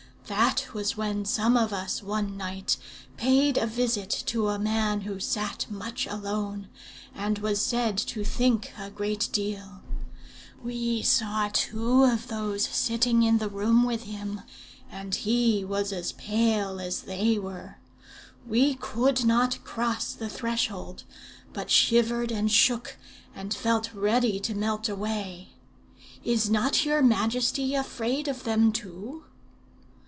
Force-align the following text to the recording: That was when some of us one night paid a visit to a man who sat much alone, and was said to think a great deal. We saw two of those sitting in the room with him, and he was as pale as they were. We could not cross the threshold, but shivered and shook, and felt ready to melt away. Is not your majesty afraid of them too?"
That 0.27 0.73
was 0.73 0.95
when 0.95 1.25
some 1.25 1.57
of 1.57 1.73
us 1.73 2.01
one 2.01 2.37
night 2.37 2.77
paid 3.17 3.57
a 3.57 3.67
visit 3.67 4.09
to 4.27 4.47
a 4.47 4.57
man 4.57 5.01
who 5.01 5.19
sat 5.19 5.65
much 5.69 6.07
alone, 6.07 6.69
and 7.13 7.39
was 7.39 7.59
said 7.61 7.97
to 7.97 8.23
think 8.23 8.71
a 8.79 8.89
great 8.89 9.27
deal. 9.33 9.81
We 10.63 11.01
saw 11.01 11.49
two 11.51 12.05
of 12.05 12.29
those 12.29 12.63
sitting 12.63 13.23
in 13.23 13.39
the 13.39 13.49
room 13.49 13.83
with 13.83 14.03
him, 14.03 14.39
and 14.89 15.13
he 15.13 15.65
was 15.65 15.91
as 15.91 16.13
pale 16.13 16.79
as 16.79 17.01
they 17.01 17.37
were. 17.37 17.79
We 18.47 18.75
could 18.75 19.25
not 19.25 19.61
cross 19.65 20.13
the 20.13 20.29
threshold, 20.29 21.03
but 21.51 21.69
shivered 21.69 22.31
and 22.31 22.49
shook, 22.49 22.97
and 23.35 23.53
felt 23.53 23.93
ready 23.93 24.39
to 24.39 24.55
melt 24.55 24.87
away. 24.87 25.49
Is 26.23 26.49
not 26.49 26.85
your 26.85 27.01
majesty 27.01 27.75
afraid 27.75 28.29
of 28.29 28.45
them 28.45 28.71
too?" 28.71 29.25